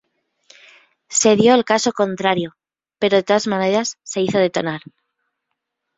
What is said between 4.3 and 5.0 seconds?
detonar.